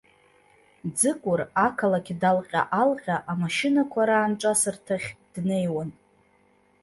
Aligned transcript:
Ӡыкәыр, 0.97 1.41
ақалақь 1.65 2.11
далҟьа-алҟьа, 2.21 3.15
амашьынақәа 3.31 4.01
раанҿасырҭахь 4.09 5.09
днеиуан. 5.33 5.89